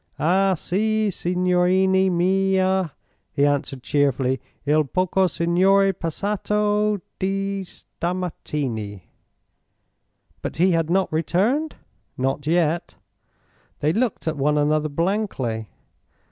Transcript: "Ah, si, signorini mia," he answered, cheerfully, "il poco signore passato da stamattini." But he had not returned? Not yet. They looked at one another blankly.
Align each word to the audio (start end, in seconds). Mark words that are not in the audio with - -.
"Ah, 0.17 0.55
si, 0.55 1.09
signorini 1.11 2.09
mia," 2.11 2.91
he 3.31 3.45
answered, 3.45 3.83
cheerfully, 3.83 4.41
"il 4.65 4.83
poco 4.83 5.27
signore 5.27 5.93
passato 5.93 6.97
da 7.19 7.63
stamattini." 7.63 9.01
But 10.41 10.55
he 10.55 10.71
had 10.71 10.89
not 10.89 11.13
returned? 11.13 11.75
Not 12.17 12.47
yet. 12.47 12.95
They 13.81 13.93
looked 13.93 14.27
at 14.27 14.37
one 14.37 14.57
another 14.57 14.89
blankly. 14.89 15.69